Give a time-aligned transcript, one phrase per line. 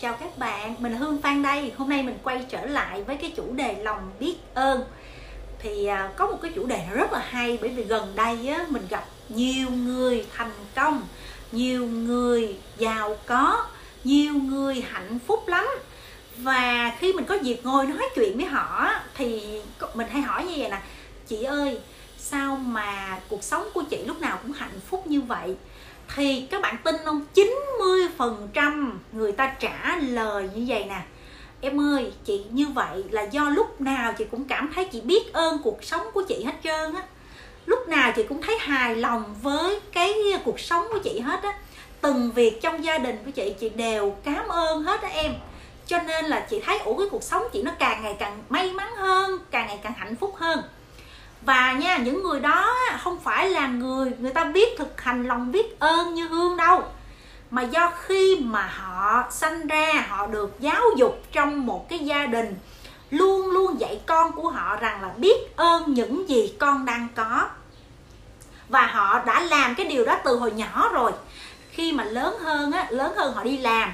[0.00, 1.72] Chào các bạn, mình là Hương Phan đây.
[1.76, 4.84] Hôm nay mình quay trở lại với cái chủ đề lòng biết ơn.
[5.58, 8.66] Thì à, có một cái chủ đề rất là hay Bởi vì gần đây á,
[8.68, 11.02] mình gặp nhiều người thành công
[11.52, 13.66] Nhiều người giàu có
[14.04, 15.66] Nhiều người hạnh phúc lắm.
[16.36, 19.60] Và khi mình có dịp ngồi nói chuyện với họ Thì
[19.94, 20.80] mình hay hỏi như vậy nè
[21.26, 21.78] Chị ơi,
[22.18, 25.56] sao mà cuộc sống của chị lúc nào cũng hạnh phúc như vậy?
[26.14, 27.26] Thì các bạn tin không?
[27.34, 31.00] 90% người ta trả lời như vậy nè.
[31.60, 35.32] Em ơi, chị như vậy là do lúc nào chị cũng cảm thấy chị biết
[35.32, 37.02] ơn cuộc sống của chị hết trơn á.
[37.66, 41.52] Lúc nào chị cũng thấy hài lòng với cái cuộc sống của chị hết á.
[42.00, 45.34] Từng việc trong gia đình của chị chị đều cảm ơn hết á em.
[45.86, 48.72] Cho nên là chị thấy, ủa, cái cuộc sống chị nó càng ngày càng may
[48.72, 50.62] mắn hơn, càng ngày càng hạnh phúc hơn
[51.46, 55.52] và nha, những người đó không phải là người người ta biết thực hành lòng
[55.52, 56.84] biết ơn như hương đâu.
[57.50, 62.26] Mà do khi mà họ sanh ra, họ được giáo dục trong một cái gia
[62.26, 62.54] đình,
[63.10, 67.48] luôn luôn dạy con của họ rằng là biết ơn những gì con đang có.
[68.68, 71.12] Và họ đã làm cái điều đó từ hồi nhỏ rồi.
[71.70, 73.92] Khi mà lớn hơn á, lớn hơn họ đi làm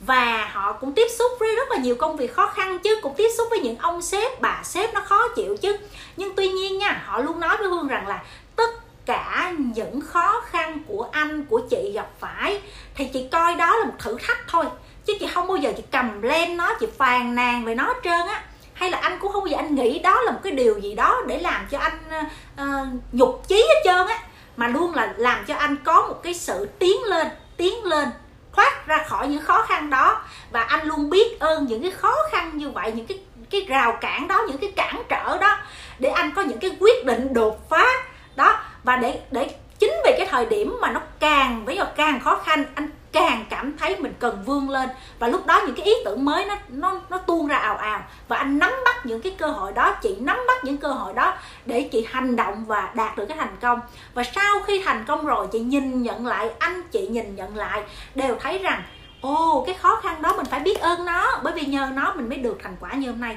[0.00, 3.14] và họ cũng tiếp xúc với rất là nhiều công việc khó khăn chứ cũng
[3.16, 5.76] tiếp xúc với những ông sếp bà sếp nó khó chịu chứ.
[6.16, 8.22] Nhưng tuy nhiên nha họ luôn nói với hương rằng là
[8.56, 8.70] tất
[9.06, 12.60] cả những khó khăn của anh của chị gặp phải
[12.94, 14.64] thì chị coi đó là một thử thách thôi.
[15.06, 18.00] Chứ chị không bao giờ chị cầm lên nó chị phàn nàn về nó hết
[18.04, 18.42] trơn á.
[18.72, 20.94] Hay là anh cũng không bao giờ anh nghĩ đó là một cái điều gì
[20.94, 21.98] đó để làm cho anh
[22.62, 24.18] uh, nhục chí hết trơn á.
[24.56, 28.08] Mà luôn là làm cho anh có một cái sự tiến lên tiến lên
[28.58, 30.20] thoát ra khỏi những khó khăn đó.
[30.50, 33.18] Và anh luôn biết ơn những cái khó khăn như vậy, những cái
[33.50, 35.58] cái rào cản đó, những cái cản trở đó
[35.98, 37.86] để anh có những cái quyết định đột phá.
[38.36, 42.40] Đó, và để để chính vì cái thời điểm mà nó càng với càng khó
[42.44, 44.88] khăn, anh càng cảm thấy mình cần vươn lên.
[45.18, 48.02] Và lúc đó những cái ý tưởng mới nó nó nó tuôn ra ào ào.
[48.28, 51.14] Và anh nắm bắt những cái cơ hội đó, chị nắm bắt những cơ hội
[51.14, 51.34] đó
[51.66, 53.80] để chị hành động và đạt được cái thành công.
[54.14, 57.82] Và sau khi thành công rồi, chị nhìn nhận lại, anh chị nhìn nhận lại,
[58.14, 58.82] đều thấy rằng,
[59.20, 62.28] ồ, cái khó khăn đó mình phải biết ơn nó, bởi vì nhờ nó mình
[62.28, 63.36] mới được thành quả như hôm nay.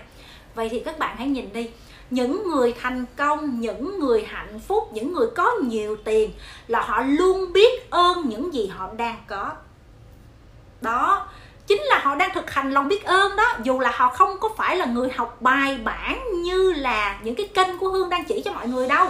[0.56, 1.70] Vậy thì các bạn hãy nhìn đi.
[2.10, 6.32] Những người thành công, những người hạnh phúc, những người có nhiều tiền
[6.68, 9.52] là họ luôn biết ơn những gì họ đang có
[12.04, 14.86] họ đang thực hành lòng biết ơn đó, dù là họ không có phải là
[14.86, 18.68] người học bài bản như là những cái kênh của hương đang chỉ cho mọi
[18.68, 19.10] người đâu.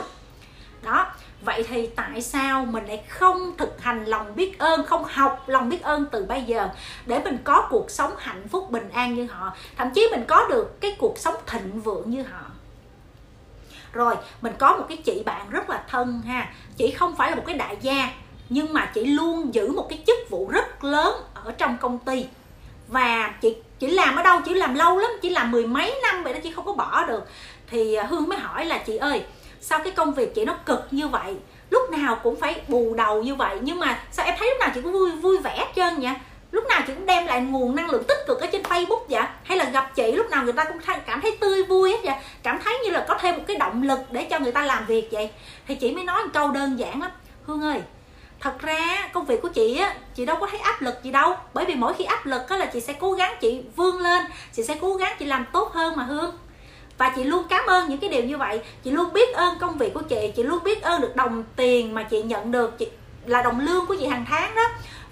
[0.84, 5.44] Đó, vậy thì tại sao mình lại không thực hành lòng biết ơn, không học
[5.48, 6.70] lòng biết ơn từ bây giờ
[7.06, 9.54] để mình có cuộc sống hạnh phúc, bình an như họ?
[9.78, 12.42] Thậm chí mình có được cái cuộc sống thịnh vượng như họ.
[13.94, 16.54] Rồi, mình có một cái chị bạn rất là thân ha.
[16.78, 18.10] Chị không phải là một cái đại gia,
[18.50, 22.26] nhưng mà chị luôn giữ một cái chức vụ rất lớn ở trong công ty
[22.92, 26.24] và chị chỉ làm ở đâu chỉ làm lâu lắm, chỉ làm mười mấy năm
[26.24, 27.24] vậy đó, chị không có bỏ được.
[27.68, 29.24] Thì à, hương mới hỏi là, chị ơi
[29.62, 31.36] sao cái công việc chị nó cực như vậy,
[31.70, 34.70] lúc nào cũng phải bù đầu như vậy, nhưng mà sao em thấy lúc nào
[34.76, 36.14] chị cũng vui vui vẻ hết trơn vậy?
[36.52, 39.24] Lúc nào chị cũng đem lại nguồn năng lượng tích cực ở trên facebook vậy?
[39.44, 42.16] Hay là gặp chị, lúc nào người ta cũng cảm thấy tươi vui hết vậy?
[42.44, 44.86] Cảm thấy như là có thêm một cái động lực để cho người ta làm
[44.86, 45.30] việc vậy?
[45.68, 47.12] Thì chị mới nói một câu đơn giản lắm.
[47.46, 47.82] Hương ơi
[48.42, 51.36] thật ra, công việc của chị á, chị đâu có thấy áp lực gì đâu.
[51.54, 54.26] Bởi vì mỗi khi áp lực á là chị sẽ cố gắng chị vươn lên,
[54.54, 56.32] chị sẽ cố gắng chị làm tốt hơn mà hương.
[56.98, 58.62] Và chị luôn cảm ơn những cái điều như vậy.
[58.84, 61.94] Chị luôn biết ơn công việc của chị chị luôn biết ơn được đồng tiền
[61.94, 62.78] mà chị nhận được.
[62.78, 62.88] Chị
[63.26, 64.64] là đồng lương của chị hàng tháng đó.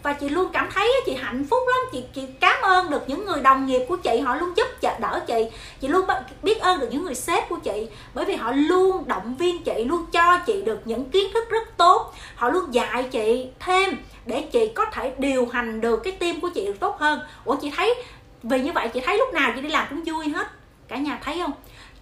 [0.03, 1.79] Và chị luôn cảm thấy chị hạnh phúc lắm.
[1.91, 4.99] Chị chị cảm ơn được những người đồng nghiệp của chị, họ luôn giúp trợ
[4.99, 5.45] đỡ chị.
[5.81, 6.05] Chị luôn
[6.43, 7.87] biết ơn được những người sếp của chị.
[8.13, 11.77] Bởi vì họ luôn động viên chị, luôn cho chị được những kiến thức rất
[11.77, 12.08] tốt
[12.39, 16.49] họ luôn dạy chị thêm để chị có thể điều hành được cái tim của
[16.49, 17.19] chị được tốt hơn.
[17.45, 17.95] Ủa, chị thấy,
[18.43, 20.47] vì như vậy chị thấy lúc nào chị đi làm cũng vui hết.
[20.87, 21.51] Cả nhà thấy không?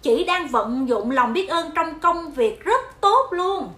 [0.02, 3.68] Chị đang vận dụng lòng biết ơn trong công việc rất tốt luôn.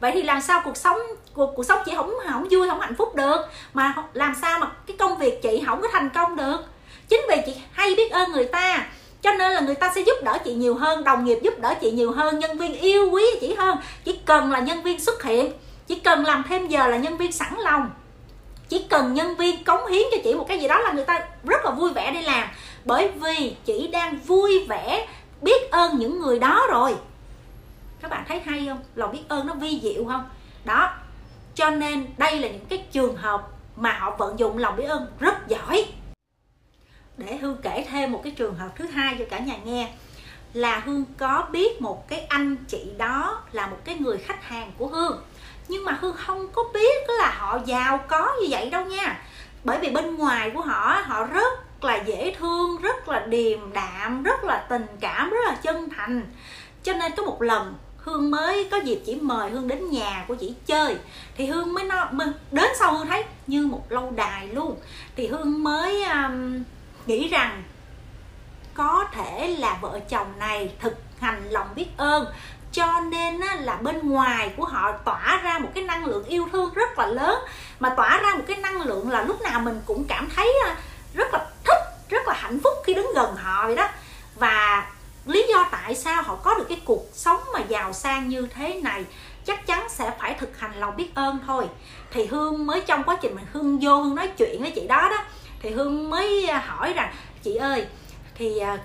[0.00, 0.98] Vậy thì làm sao cuộc sống,
[1.34, 3.40] cuộc cuộc sống chị không không vui, không hạnh phúc được?
[3.74, 6.58] Mà làm sao mà cái công việc chị không có thành công được?
[7.08, 8.86] Chính vì chị hay biết ơn người ta,
[9.22, 11.74] cho nên là người ta sẽ giúp đỡ chị nhiều hơn, đồng nghiệp giúp đỡ
[11.80, 13.78] chị nhiều hơn, nhân viên yêu quý chị hơn.
[14.04, 15.52] Chỉ cần là nhân viên xuất hiện
[15.90, 17.90] chỉ cần làm thêm giờ là nhân viên sẵn lòng.
[18.68, 21.28] Chỉ cần nhân viên cống hiến cho chị một cái gì đó là người ta
[21.44, 22.48] rất là vui vẻ đi làm.
[22.84, 25.08] Bởi vì chị đang vui vẻ
[25.42, 26.96] biết ơn những người đó rồi.
[28.00, 28.80] Các bạn thấy hay không?
[28.94, 30.28] Lòng biết ơn nó vi diệu không?
[30.64, 30.94] Đó.
[31.54, 35.06] Cho nên đây là những cái trường hợp mà họ vận dụng lòng biết ơn
[35.20, 35.86] rất giỏi.
[37.16, 39.92] Để hương kể thêm một cái trường hợp thứ hai cho cả nhà nghe.
[40.54, 44.72] Là hương có biết một cái anh chị đó là một cái người khách hàng
[44.78, 45.20] của hương
[45.68, 49.22] nhưng mà hương không có biết là họ giàu có như vậy đâu nha.
[49.64, 54.22] Bởi vì bên ngoài của họ họ rất là dễ thương rất là điềm đạm
[54.22, 56.22] rất là tình cảm rất là chân thành.
[56.82, 60.34] Cho nên có một lần hương mới có dịp chỉ mời hương đến nhà của
[60.34, 60.96] chị chơi.
[61.36, 62.06] Thì hương mới nói
[62.50, 64.76] đến sau hương thấy như một lâu đài luôn.
[65.16, 66.62] Thì hương mới um,
[67.06, 67.62] nghĩ rằng
[68.74, 72.26] có thể là vợ chồng này thực hành lòng biết ơn
[72.72, 76.74] cho nên là bên ngoài của họ tỏa ra một cái năng lượng yêu thương
[76.74, 77.38] rất là lớn.
[77.80, 80.76] Mà tỏa ra một cái năng lượng là lúc nào mình cũng cảm thấy à,
[81.14, 83.88] rất là thích, rất là hạnh phúc khi đứng gần họ vậy đó.
[84.34, 84.86] Và
[85.26, 88.80] lý do tại sao họ có được cái cuộc sống mà giàu sang như thế
[88.82, 89.04] này,
[89.44, 91.64] chắc chắn sẽ phải thực hành lòng biết ơn thôi.
[92.10, 95.08] Thì hương mới trong quá trình mình hương vô hương nói chuyện với chị đó
[95.10, 95.24] đó
[95.62, 97.12] thì hương mới à, hỏi rằng,
[97.42, 97.86] chị ơi,
[98.34, 98.78] thì à,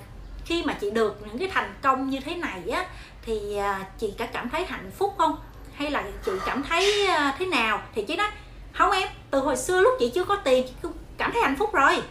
[0.45, 2.85] khi mà chị được những cái thành công như thế này á,
[3.21, 5.37] thì à, chị có cảm thấy hạnh phúc không?
[5.75, 7.81] Hay là chị cảm thấy à, thế nào?
[7.95, 8.27] Thì chị nói,
[8.73, 11.55] không em, từ hồi xưa lúc chị chưa có tiền, chị cũng cảm thấy hạnh
[11.59, 12.01] phúc rồi.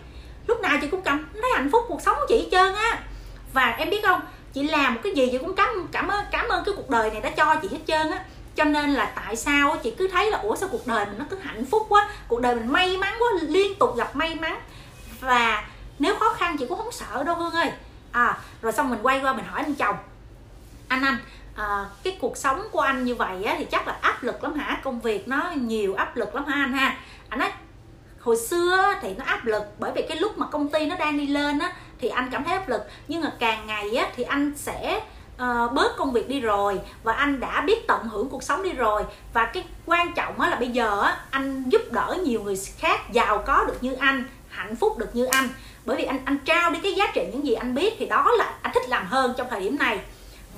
[0.46, 3.02] Lúc nào chị cũng cảm thấy hạnh phúc cuộc sống của chị hết trơn á.
[3.52, 4.20] Và em biết không,
[4.52, 7.20] chị làm cái gì chị cũng cảm cảm ơn cảm ơn cái cuộc đời này
[7.20, 8.24] đã cho chị hết trơn á.
[8.56, 11.24] Cho nên là tại sao chị cứ thấy là, ủa, sao cuộc đời mình nó
[11.30, 14.60] cứ hạnh phúc quá, cuộc đời mình may mắn quá, liên tục gặp may mắn.
[15.20, 15.64] Và
[15.98, 17.70] nếu khó khăn chị cũng không sợ đâu hương ơi
[18.14, 19.96] à rồi xong mình quay qua mình hỏi anh chồng.
[20.88, 21.16] Anh anh
[21.56, 24.54] à, cái cuộc sống của anh như vậy á, thì chắc là áp lực lắm
[24.54, 24.80] hả?
[24.84, 26.96] Công việc nó nhiều áp lực lắm ha anh ha?
[27.28, 27.52] Anh nói
[28.20, 31.18] hồi xưa thì nó áp lực bởi vì cái lúc mà công ty nó đang
[31.18, 32.82] đi lên á thì anh cảm thấy áp lực.
[33.08, 35.00] Nhưng mà càng ngày á thì anh sẽ
[35.34, 38.72] uh, bớt công việc đi rồi và anh đã biết tận hưởng cuộc sống đi
[38.72, 39.04] rồi.
[39.32, 43.12] Và cái quan trọng á là bây giờ á anh giúp đỡ nhiều người khác
[43.12, 45.48] giàu có được như anh hạnh phúc được như anh
[45.84, 48.32] bởi vì anh anh trao đi cái giá trị những gì anh biết thì đó
[48.38, 50.00] là anh thích làm hơn trong thời điểm này.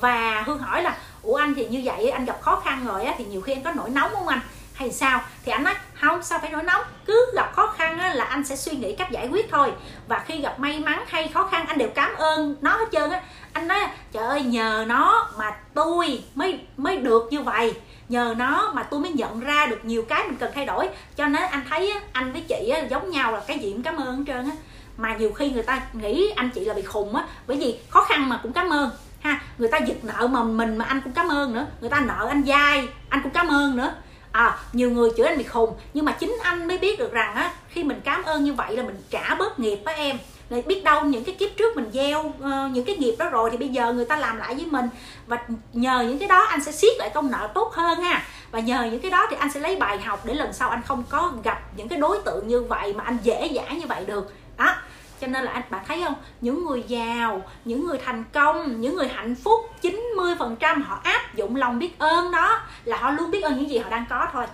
[0.00, 3.14] Và hương hỏi là ủa anh thì như vậy anh gặp khó khăn rồi á
[3.19, 4.40] thì nhiều khi anh có nổi nóng không anh?
[4.75, 5.20] Hay sao?
[5.44, 6.82] Thì anh nói không sao phải nổi nóng?
[7.05, 9.73] Cứ gặp khó khăn á, là anh sẽ suy nghĩ cách giải quyết thôi.
[10.08, 13.11] Và khi gặp may mắn hay khó khăn anh đều cảm ơn nó hết trơn
[13.11, 13.23] á.
[13.52, 13.78] Anh nói
[14.12, 17.75] trời ơi nhờ nó mà tôi mới mới được như vậy.
[18.08, 20.88] Nhờ nó mà tôi mới nhận ra được nhiều cái mình cần thay đổi.
[21.17, 23.82] Cho nên anh thấy á, anh với chị á, giống nhau là cái gì cũng
[23.82, 24.56] cảm ơn hết trơn á
[24.97, 28.05] mà nhiều khi người ta nghĩ anh chị là bị khùng á bởi vì khó
[28.05, 28.91] khăn mà cũng cảm ơn
[29.21, 29.41] ha.
[29.59, 31.67] Người ta giật nợ mà mình mà anh cũng cảm ơn nữa.
[31.81, 33.95] Người ta nợ anh dai anh cũng cảm ơn nữa.
[34.33, 37.35] À, nhiều người chửi anh bị khùng nhưng mà chính anh mới biết được rằng
[37.35, 40.19] á khi mình cảm ơn như vậy là mình trả bớt nghiệp á em.
[40.51, 43.51] Để biết đâu những cái kiếp trước mình gieo uh, những cái nghiệp đó rồi
[43.51, 44.89] thì bây giờ người ta làm lại với mình.
[45.27, 45.39] Và
[45.73, 48.23] nhờ những cái đó anh sẽ siết lại công nợ tốt hơn ha.
[48.51, 50.83] Và nhờ những cái đó thì anh sẽ lấy bài học để lần sau anh
[50.87, 54.05] không có gặp những cái đối tượng như vậy mà anh dễ dãi như vậy
[54.07, 54.76] được đó,
[55.20, 56.14] cho nên là anh bạn thấy không?
[56.41, 61.56] Những người giàu, những người thành công, những người hạnh phúc 90% họ áp dụng
[61.56, 64.47] lòng biết ơn đó, là họ luôn biết ơn những gì họ đang có thôi.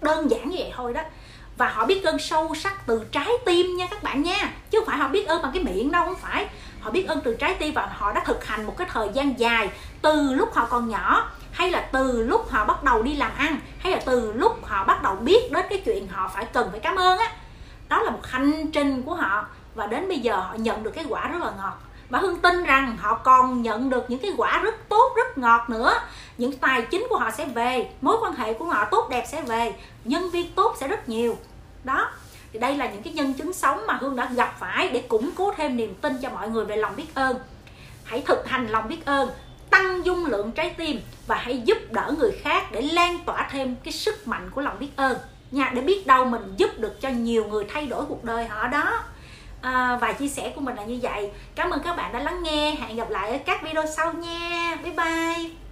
[0.00, 1.00] Đơn giản như vậy thôi đó.
[1.56, 4.52] Và họ biết ơn sâu sắc từ trái tim nha các bạn nha.
[4.70, 6.48] Chứ không phải họ biết ơn bằng cái miệng đâu, không phải.
[6.80, 9.38] Họ biết ơn từ trái tim và họ đã thực hành một cái thời gian
[9.38, 9.70] dài.
[10.02, 13.56] Từ lúc họ còn nhỏ, hay là từ lúc họ bắt đầu đi làm ăn,
[13.78, 16.80] hay là từ lúc họ bắt đầu biết đến cái chuyện họ phải cần phải
[16.80, 17.32] cảm ơn á
[17.94, 19.46] đó là một hành trình của họ.
[19.74, 21.78] Và đến bây giờ họ nhận được cái quả rất là ngọt.
[22.08, 25.70] Và hương tin rằng họ còn nhận được những cái quả rất tốt, rất ngọt
[25.70, 25.94] nữa.
[26.38, 29.42] Những tài chính của họ sẽ về, mối quan hệ của họ tốt đẹp sẽ
[29.42, 29.74] về,
[30.04, 31.38] nhân viên tốt sẽ rất nhiều.
[31.84, 32.10] Đó,
[32.52, 35.30] thì đây là những cái nhân chứng sống mà hương đã gặp phải để củng
[35.36, 37.36] cố thêm niềm tin cho mọi người về lòng biết ơn.
[38.04, 39.30] Hãy thực hành lòng biết ơn,
[39.70, 43.76] tăng dung lượng trái tim và hãy giúp đỡ người khác để lan tỏa thêm
[43.84, 45.16] cái sức mạnh của lòng biết ơn
[45.54, 48.68] nha để biết đâu mình giúp được cho nhiều người thay đổi cuộc đời họ
[48.68, 49.02] đó.
[49.60, 51.30] À, và chia sẻ của mình là như vậy.
[51.54, 52.74] Cảm ơn các bạn đã lắng nghe.
[52.74, 54.78] Hẹn gặp lại ở các video sau nha.
[54.82, 55.63] Bye bye.